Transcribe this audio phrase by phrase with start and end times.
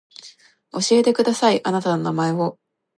[0.71, 2.57] 教えてくださいあなたの名前を